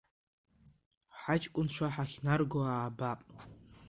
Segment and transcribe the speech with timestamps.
[1.19, 3.19] Ҳаҷкәынцәа ҳахьнарго аабап.